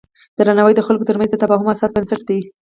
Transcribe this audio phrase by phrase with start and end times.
[0.37, 2.39] درناوی د خلکو ترمنځ د تفاهم اساسي بنسټ دی.